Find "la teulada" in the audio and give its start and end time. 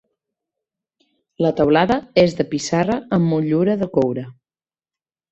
1.45-1.97